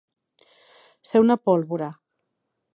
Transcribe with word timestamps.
Ser 1.09 1.21
una 1.25 1.37
pólvora. 1.45 1.91